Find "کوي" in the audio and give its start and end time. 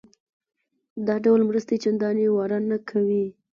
2.89-3.25